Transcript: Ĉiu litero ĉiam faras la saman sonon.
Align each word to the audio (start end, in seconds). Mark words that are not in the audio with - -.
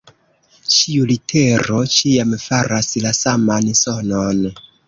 Ĉiu 0.75 1.05
litero 1.11 1.83
ĉiam 1.97 2.33
faras 2.47 2.93
la 3.07 3.15
saman 3.23 3.73
sonon. 3.85 4.45